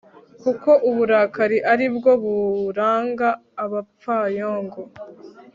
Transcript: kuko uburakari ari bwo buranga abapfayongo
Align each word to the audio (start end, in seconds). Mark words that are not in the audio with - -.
kuko 0.41 0.69
uburakari 0.89 1.57
ari 1.73 1.87
bwo 1.95 2.13
buranga 2.23 3.29
abapfayongo 3.63 4.81